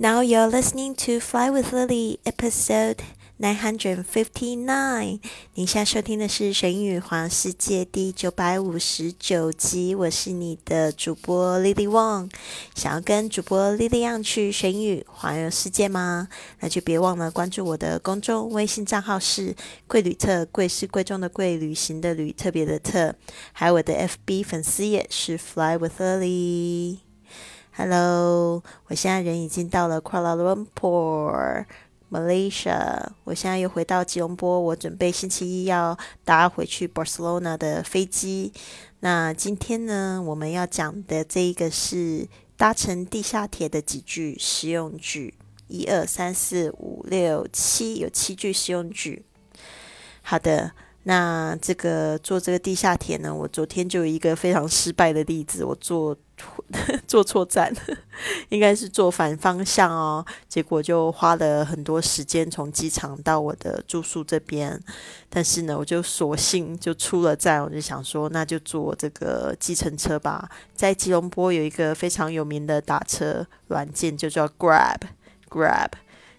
[0.00, 2.98] Now you're listening to Fly with Lily, episode
[3.36, 5.18] nine hundred fifty nine。
[5.54, 9.96] 您现在收听的是《神语环世界》第九百五十九集。
[9.96, 12.30] 我是你的主播 Lily Wong。
[12.76, 16.28] 想要跟主播 Lily 一样去神语环游世界吗？
[16.60, 19.56] 那就别忘了关注我的公众微信账号是
[19.88, 23.16] “贵旅特”，贵是贵重的贵，旅行的旅，特别的特。
[23.52, 27.07] 还有我的 FB 粉丝也是 Fly with Lily。
[27.80, 31.64] Hello，我现在人已经到了 Kuala Lumpur,
[32.10, 33.06] Malaysia。
[33.22, 38.52] 我现在又回到吉隆坡，我准备星期一要搭回去 Barcelona 的飞机。
[38.98, 45.34] 那今天呢，我们要讲的这一个是搭乘地下铁的几句实用句。
[45.68, 49.24] 一二三四五六七，有七句实用句。
[50.22, 50.72] 好的，
[51.04, 56.16] 那这个坐这个地下铁呢，我昨天就有一个非常失败的例子，我坐。
[57.06, 57.74] 坐错站，
[58.50, 60.24] 应该是坐反方向哦。
[60.48, 64.80] 结果就花了很多时间从机场到我的住宿这边。
[65.28, 70.48] 但是呢，我就索性就出了站，我就想说，那就坐这个计程车吧。
[70.74, 75.00] 在吉隆坡有一个非常有名的打车软件，就叫 Grab。
[75.48, 75.90] Grab，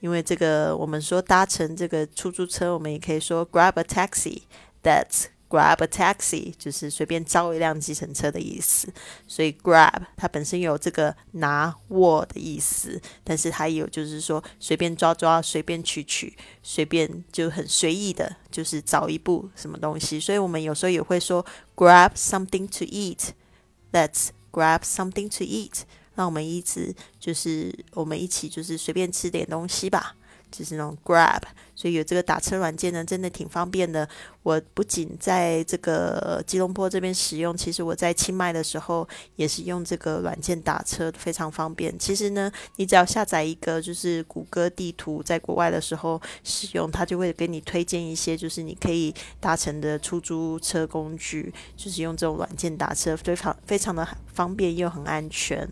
[0.00, 4.42] 因为这个我们说搭乘这个出租车，我们也可以说 Grab a taxi
[4.82, 5.26] that。
[5.52, 8.88] Grab a taxi 就是随便招一辆计程车的意思，
[9.28, 20.18] 所以 Grab 它本身有这个拿握的意思，但是它有就是说随便抓抓、随便取取、随便就很随意的，就是找一部什么东西。
[20.18, 21.44] 所以我们有时候也会说
[21.76, 25.82] Grab something to eat，Let's grab something to eat，
[26.14, 30.16] 让我们一直就是我们一起就是随便吃点东西吧。
[30.52, 31.40] 就是那种 Grab，
[31.74, 34.08] 所以有这个打车软件呢，真的挺方便的。
[34.44, 41.96] 我不仅在这个吉隆坡这边使用，其实我在清迈的时候也是用这个软件打车，非常方便。
[41.98, 55.68] 其实呢，你只要下载一个就是谷歌地图，在国外的时候使用，它就会给你推荐一些就是你可以搭乘的出租车工具，就是用这种软件打车，非常非常的方便又很安全。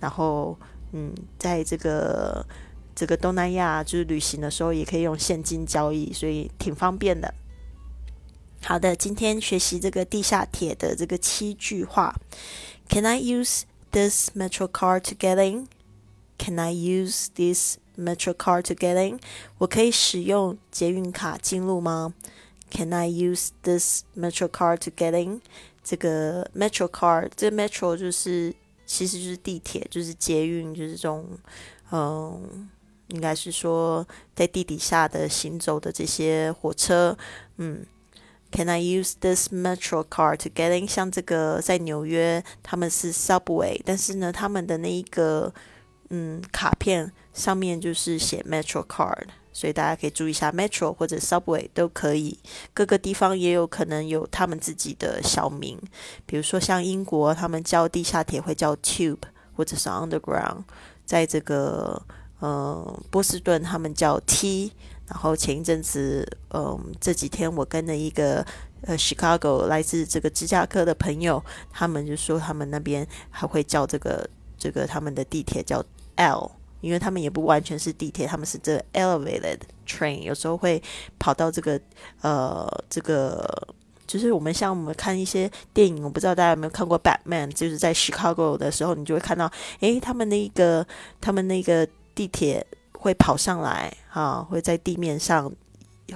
[0.00, 0.58] 然后，
[0.92, 2.44] 嗯，在这个。
[2.94, 7.34] 这个东南亚就是旅行的时候也可以用现金交易，所以挺方便的。
[8.62, 12.14] 好的，今天学习这个地下铁的这个七句话。
[12.88, 15.68] Can I use this metro card to get in?
[16.38, 19.20] Can I use this metro card to get in?
[19.58, 22.14] 我可以使用捷运卡进入吗
[22.70, 25.42] ？Can I use this metro card to get in?
[25.82, 28.54] 这个 metro card，这个 metro 就是
[28.86, 31.28] 其实就是地铁，就是捷运，就是这种
[31.90, 32.70] 嗯。
[33.08, 37.16] 应该是说，在地底下的行走的这些火车，
[37.58, 37.84] 嗯
[38.50, 40.88] ，Can I use this metro card to get in？
[40.88, 45.52] 像这个在纽约，他们是 subway，但是呢，他们的那一个
[46.08, 52.38] 嗯卡片上面就是写 metro card，所以大家可以注意一下，metro 或者 subway 都可以。
[52.72, 55.78] 各个地方也有可能有他们自己的小名，
[56.24, 59.18] 比如说像英国，他们叫地下铁会叫 tube
[59.54, 60.62] 或者是 underground，
[61.04, 62.02] 在这个。
[62.46, 64.70] 嗯，波士顿他们叫 T，
[65.08, 68.44] 然后前一阵子，嗯，这几天我跟了一个
[68.82, 74.28] 呃 Chicago 来自这个芝加哥的朋友，他们就说他们那边还会叫这个
[74.58, 75.82] 这个他们的地铁叫
[76.16, 76.50] L，
[76.82, 80.82] 因为他们也不完全是地铁，他们是这 elevated train，有时候会
[81.18, 81.80] 跑到这个
[82.20, 83.74] 呃这个
[84.06, 89.50] 就是我们像我们看一些电影，我不知道大家有没有看过 Batman，就是在 Chicago 的时候，你就会看到，
[89.80, 90.86] 诶，他们那个
[91.22, 91.88] 他们那个。
[92.14, 95.52] 地铁会跑上来，哈，会在地面上，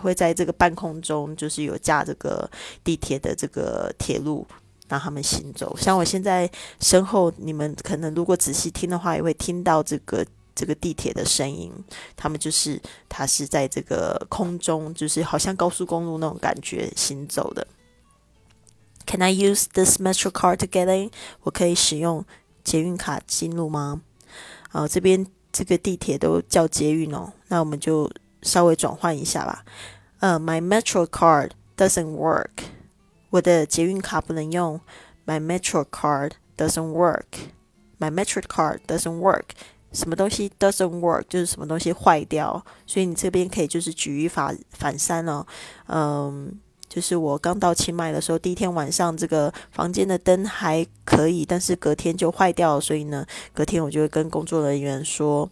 [0.00, 2.48] 会在这个半空中，就是有架这个
[2.84, 4.46] 地铁的这个铁路，
[4.88, 5.76] 让他们行走。
[5.76, 6.50] 像我现在
[6.80, 11.72] 身后，你们可能如果仔细听的话，也会听到这个这个地铁的声音。
[12.16, 17.66] 他们就是它是在这个空中，就是好像高速公路那种感觉行走的。
[19.06, 21.10] Can I use this metro card to get in？
[21.42, 22.24] 我可以使用
[22.62, 24.00] 捷运卡进入吗？
[24.70, 25.26] 啊，这边。
[25.58, 28.08] 这个地铁都叫捷运哦，那我们就
[28.42, 29.64] 稍微转换一下吧。
[30.20, 32.50] 呃，My Metro card doesn't work，
[33.30, 34.80] 我的捷运卡不能用。
[35.26, 37.24] My Metro card doesn't work。
[37.98, 39.46] My Metro card doesn't work。
[39.92, 45.44] 什么东西 doesn't work 就是什么东西坏掉，所以你这边可以就是举一反反三哦，
[45.88, 46.60] 嗯。
[46.88, 55.50] 就是我刚到清迈的时候，第一天晚上这个房间的灯还可以，但是隔天就坏掉了，所以呢，隔天我就会跟工作人员说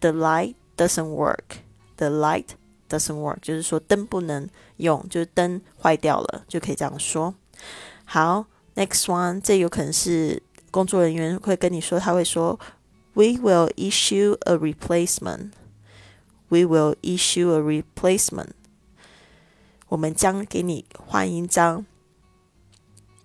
[0.00, 2.46] ，the light doesn't work，the light
[2.88, 4.48] doesn't work，就是说灯不能
[4.78, 7.34] 用，就是灯坏掉了，就可以这样说。
[8.04, 12.58] 好，next one，这有可能是工作人员会跟你说，他会说
[13.14, 15.50] We will issue a replacement.
[16.48, 18.52] We will issue a replacement.
[19.92, 21.84] 我们将给你换一张。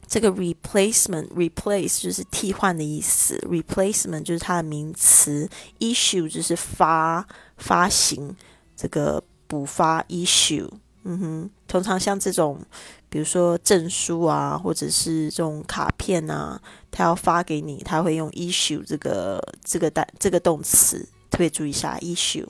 [0.05, 5.49] 这个 replacement replace 就是替换的意思，replacement 就是它的名词
[5.79, 7.25] ，issue 就是发
[7.55, 8.35] 发行
[8.75, 10.69] 这个补发 issue。
[11.03, 12.59] 嗯哼，通常像这种，
[13.07, 16.61] 比如说证书啊，或者是这种卡片啊，
[16.91, 22.45] 他要发给你，他会用 issue 这个这个单这个动词，特别注意一下 issue。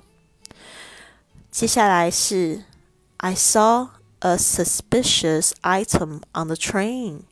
[1.51, 2.63] 接下来是
[3.17, 3.89] I saw
[4.33, 7.23] a suspicious item on the train.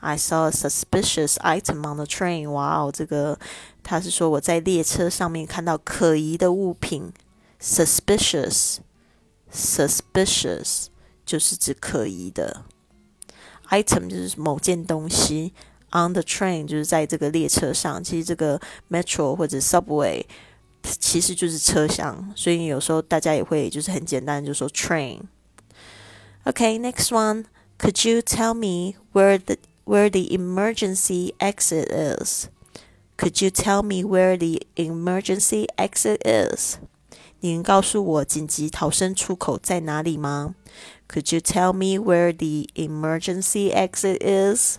[0.00, 2.50] I saw a suspicious item on the train.
[2.50, 3.38] 哇哦，这个
[3.82, 7.12] 他是说我在列车上面看到可疑的物品。
[7.60, 8.76] Suspicious,
[9.52, 10.86] suspicious
[11.26, 12.62] 就是指可疑的。
[13.70, 15.52] Item 就是某件东西。
[15.90, 18.04] On the train 就是在这个列车上。
[18.04, 18.60] 其实这个
[18.90, 20.24] metro 或者 subway
[20.82, 25.18] 其实就是车厢，所以有时候大家也会就是很简单就说 train。
[26.47, 27.45] Okay, next one.
[27.77, 32.49] Could you tell me where the where the emergency exit is?
[33.17, 36.77] Could you tell me where the emergency exit is?
[37.41, 40.55] 您告诉我紧急逃生出口在哪里吗？
[41.09, 44.77] Could you tell me where the emergency exit is?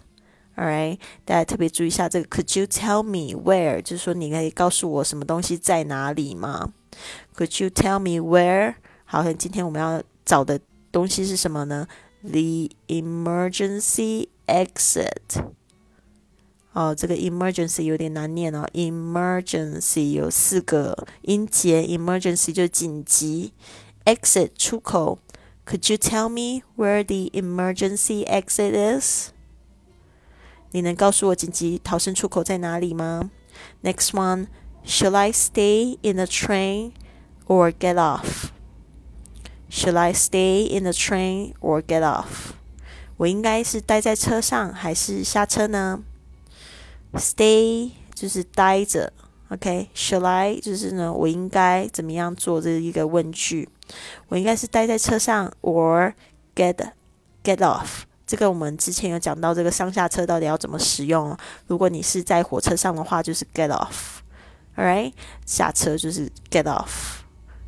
[0.56, 3.82] Alright，大家特别注意一下这个 Could you tell me where？
[3.82, 6.72] 就是说你可以告诉我什么东西在哪里吗？
[7.36, 8.76] Could you tell me where？
[9.04, 10.58] 好，今天我们要找的
[10.90, 11.86] 东西是什么呢？
[12.22, 15.44] The emergency exit。
[16.72, 18.66] 哦，这个 emergency 有点难念哦。
[18.72, 23.52] emergency 有四个音节，emergency 就紧急，
[24.04, 25.18] exit 出口。
[25.66, 29.30] Could you tell me where the emergency exit is？
[30.72, 33.30] 你能告诉我紧急逃生出口在哪里吗？
[33.82, 34.48] Next one,
[34.84, 36.92] should I stay in the train
[37.46, 38.50] or get off?
[39.69, 42.53] Should I stay in the train or get off?
[43.17, 46.03] 我应该是待在车上还是下车呢
[47.13, 49.13] ？Stay 就是待着
[49.49, 52.59] ，OK？Should I 就是呢，我应该怎么样做？
[52.59, 53.69] 这一个问句。
[54.27, 56.13] 我应该是待在车上，or
[56.55, 56.91] get
[57.43, 58.03] get off。
[58.25, 61.35] 这个我们之前有讲到，这个上下车到底要怎么使用。
[61.67, 65.13] 如果你是在火车上的话，就是 get off，all right？
[65.45, 67.21] 下车就是 get off。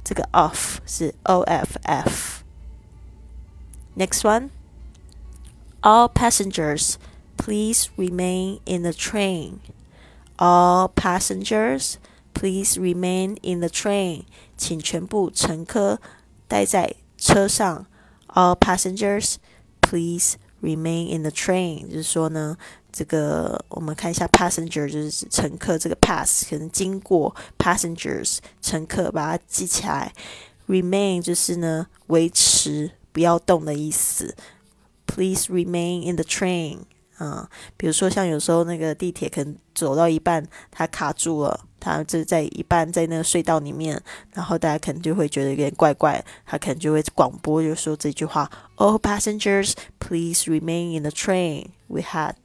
[0.04, 4.50] 这个 off 是 o f f。Next one.
[5.82, 6.98] All passengers,
[7.36, 9.60] please remain in the train.
[10.38, 11.98] All passengers,
[12.34, 14.24] please remain in the train.
[14.56, 16.00] 请全部乘客
[16.46, 17.86] 待在车上。
[18.28, 19.36] All passengers,
[19.80, 21.88] please remain in the train.
[21.88, 22.58] 就是说呢，
[22.91, 30.13] 这个我们看一下 passenger 就是乘客，这个 pass 可能经过 passengers 乘客，把它记起来。
[30.67, 34.35] remain 就是呢维持不要动的意思。
[35.05, 36.79] Please remain in the train
[37.17, 44.01] 啊，比如说像有时候那个地铁可能走到一半，它卡住了，它就在一半在那个隧道里面，
[44.33, 51.67] 然后大家可能就会觉得有点怪怪，他可能就会广播就说这句话：All passengers, please remain in the train.
[51.87, 52.35] We had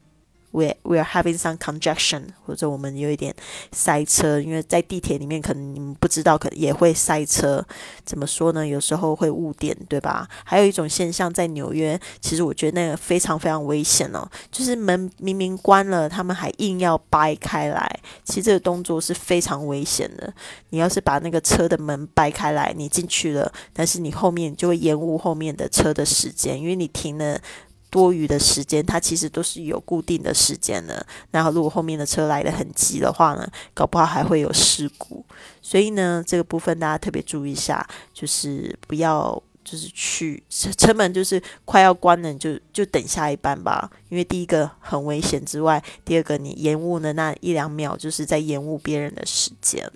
[0.56, 3.34] we we are having some congestion，或者我们有一点
[3.72, 7.64] 塞车，因为在地铁里面可能你们不知道，可也会塞车。
[8.04, 8.66] 怎么说呢？
[8.66, 10.26] 有时候会误点，对吧？
[10.44, 18.00] 还有一种现象在纽约，其实我觉得那个非常非常危险哦，就是门明明关了，他们还硬要掰开来。
[18.24, 20.32] 其实这个动作是非常危险的。
[20.70, 27.38] 你要是把那个车的门掰开来，你进去了，但是你后面就会延误后面的车的时间，因为你停了。
[27.96, 31.06] 多余的时间，它其实都是有固定的时间的。
[31.30, 35.24] 然后，如果后面的车来的很急的话呢，搞不好还会有事故。
[35.62, 43.90] 所以呢，这个部分大家特别注意一下，就是不要就是去车门就是快要关了，就就等下一班吧。
[44.10, 49.90] 因为第一个很危险之外，第二个你延误的那一两秒，就是在延误别人的时间。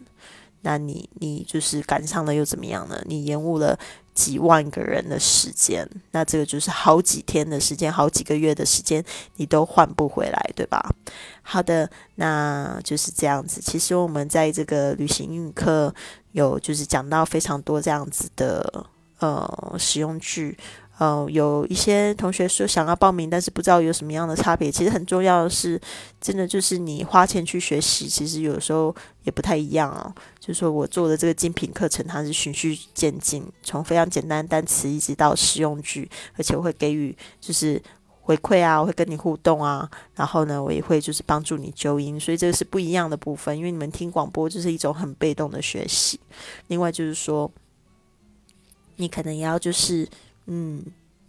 [0.62, 3.00] 那你你就是赶上了又怎么样呢？
[3.06, 3.78] 你延误了。
[4.12, 9.02] 几万个人的时间，那这个就是好几天的时间，好几个月的时间，
[9.36, 10.94] 你都换不回来，对吧？
[11.40, 13.62] 好的，那就是这样子。
[13.62, 15.94] 其实我们在这个旅行英语课
[16.32, 18.84] 有就是讲到非常多这样子的
[19.20, 20.58] 呃使用句。
[21.00, 24.70] 呃，有一些同学说想要报名，但是不知道有什么样的差别。
[24.70, 25.80] 其实很重要的是，
[26.20, 30.14] 真的就是你花钱去学习，其实有时候也不太一样哦。
[30.38, 37.82] 就是说我做的这个精品课程，它是循序渐进，从非常简单单词一直到实用句，而且我会给予就是。
[38.22, 43.56] 回馈啊，我会跟你互动啊，然后呢，我也会就是帮助你纠音，所以这个是不一样的部分。
[43.58, 46.20] 因为你们听广播就是一种很被动的学习。
[46.68, 47.50] 另外就是说，
[48.96, 50.06] 你可能也要就是
[50.46, 50.84] 嗯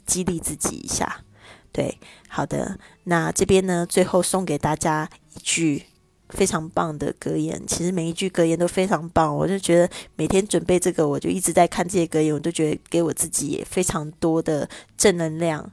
[0.06, 1.24] 激励自己一下。
[1.72, 5.86] 对，好的，那这边呢，最后送给大家一句。
[6.32, 9.36] 非常棒的格言，其实每一句格言都非常棒。
[9.36, 15.70] 我就觉得每天准备这个，我就一直在看这些格言，我都觉得给我自己也非常多的正能量。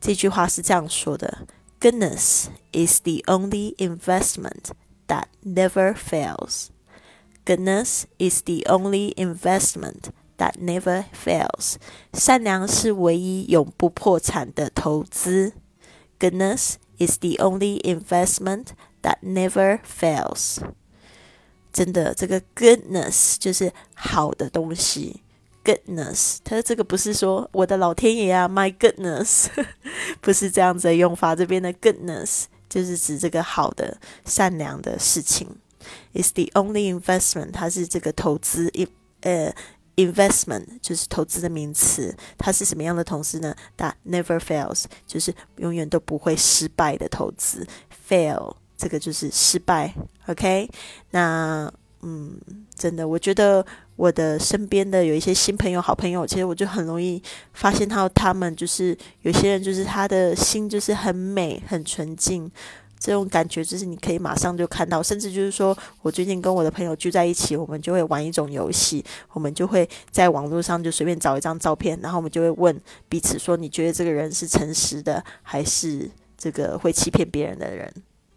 [0.00, 1.46] 这句话是这样说的
[1.78, 4.70] ：“Goodness is the only investment
[5.06, 6.68] that never fails.
[7.44, 10.04] Goodness is the only investment
[10.40, 11.76] that never fails.
[12.12, 15.52] 善良是唯一永不破产的投资。
[16.18, 18.70] Goodness is the only investment.”
[19.02, 20.58] That never fails，
[21.72, 25.22] 真的，这个 goodness 就是好的东西。
[25.64, 29.46] goodness，它这个不是说我的老天爷啊，my goodness，
[30.20, 31.34] 不是这样子的用法。
[31.34, 35.48] 这边的 goodness 就是指这个好的、善良的事情。
[36.12, 38.86] Is the only investment，它是这个投资一
[39.20, 39.54] 呃
[40.06, 42.16] investment 就是投资的名词。
[42.38, 47.66] 它是什么样的投资呢？That never fails，就是永远都不会失败的投资。
[48.08, 48.54] Fail。
[48.76, 49.94] 这个就是失败
[50.26, 50.66] ，OK？
[51.10, 52.40] 那嗯，
[52.74, 53.62] 真的，我觉得
[53.94, 62.50] 我的身边的有一些新朋友、好朋友，其实我就很容易发现到他们就是有些人，就是他的心就是很美、很纯净，
[63.00, 65.02] 这种感觉就是你可以马上就看到。
[65.02, 77.90] 甚至就是说我最近跟我的朋友聚在一起，我们就会玩一种游戏，我们就会在网络上就随便找一张照片，然后我们就会问彼此说：你觉得这个人是诚实的，还是这个会欺骗别人的人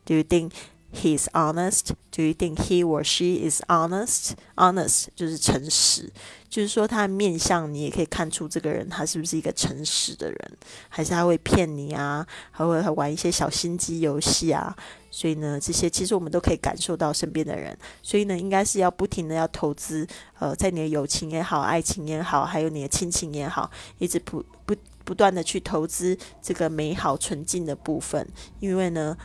[0.05, 0.49] 就一定
[0.95, 1.95] He's honest?
[2.11, 4.33] Do you think he or she is honest?
[4.55, 6.11] Honest 就是诚实，
[6.47, 10.57] 就是说他的面相，你也可以看出这个人他是不是一个诚实的人，
[10.89, 12.25] 还是他会骗你啊？
[12.51, 14.75] 还会玩一些小心机游戏啊？
[15.09, 17.75] 所以呢，这些其实我们都可以感受到身边的人。
[18.03, 20.07] 所以呢，应该是要不停的要投资，
[20.37, 28.27] 呃，在你的友情也好，爱情也好，还有你的亲情也好，一直不不不断的去投资这个美好纯净的部分，
[28.59, 29.17] 因为呢。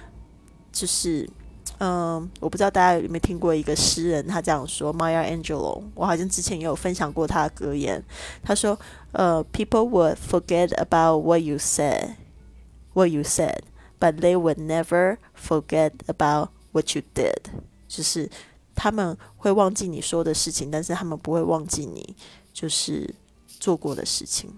[0.71, 1.29] 就是，
[1.81, 8.03] 嗯，我不知道大家有没有听过一个诗人，他这样说：Maya Angelou，我好像之前也有分享过他的格言。
[8.43, 8.77] 他说
[9.13, 12.17] ：“呃，People would forget about what you said,
[12.95, 13.61] what you said,
[14.01, 17.39] but they would never forget about what you did。”
[17.87, 18.29] 就是
[18.75, 22.17] 他们会忘记你说的事情，但是他们不会忘记你
[22.53, 23.15] 就是
[23.61, 24.51] 做过的事情。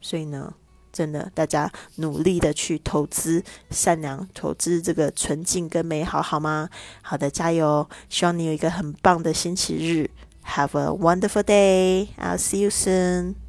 [0.00, 0.54] 所以呢。
[0.98, 3.40] 真的，大家努力的去投资
[3.70, 6.68] 善良，投资这个纯净跟美好，好吗？
[7.02, 7.88] 好的，加油！
[8.08, 10.10] 希望你有一个很棒的星期日。
[10.44, 12.08] Have a wonderful day.
[12.18, 13.47] I'll see you soon.